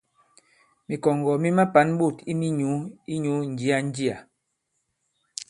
[0.87, 2.71] Mìkɔ̀ŋgɔ̀ mi ka-pa᷇n ɓôt i minyǔ
[3.13, 4.15] inyū ǹjia-njià.